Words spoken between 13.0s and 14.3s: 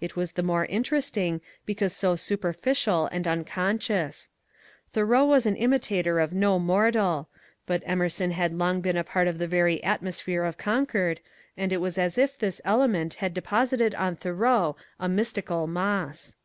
had deposited on